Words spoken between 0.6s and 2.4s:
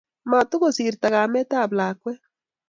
sirto kametab lakwet